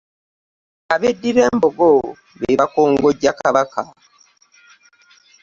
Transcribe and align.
Abeddira 0.93 1.41
embogo 1.51 1.89
be 2.39 2.51
bakongojja 2.59 3.31
Kabaka. 3.39 3.81